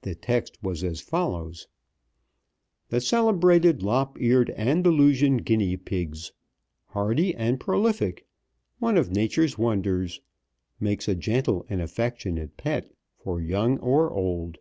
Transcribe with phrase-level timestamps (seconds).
[0.00, 1.68] The text was as follows:
[2.88, 6.32] "The Celebrated Lop eared Andalusian Guinea pigs!
[6.86, 8.24] Hardy and prolific!
[8.78, 10.22] One of nature's wonders!
[10.80, 12.90] Makes a gentle and affectionate pet.
[13.18, 14.56] For young or old.